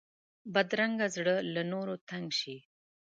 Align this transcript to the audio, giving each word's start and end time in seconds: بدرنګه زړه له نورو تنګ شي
بدرنګه 0.53 1.07
زړه 1.15 1.35
له 1.53 1.61
نورو 1.71 1.95
تنګ 2.09 2.27
شي 2.39 2.57